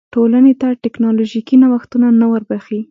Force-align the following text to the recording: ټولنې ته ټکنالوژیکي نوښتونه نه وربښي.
ټولنې 0.13 0.53
ته 0.61 0.67
ټکنالوژیکي 0.83 1.55
نوښتونه 1.61 2.07
نه 2.19 2.25
وربښي. 2.31 2.79